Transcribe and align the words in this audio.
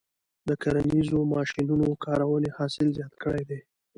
د 0.47 0.49
کرنیزو 0.61 1.19
ماشینونو 1.33 1.87
کارونې 2.05 2.49
حاصل 2.57 2.87
زیات 2.97 3.13
کړی 3.23 3.43
دی. 3.49 3.59